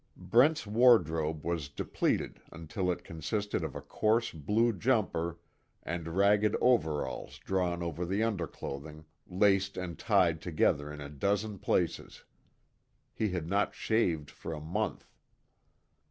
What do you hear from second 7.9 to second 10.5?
underclothing, laced and tied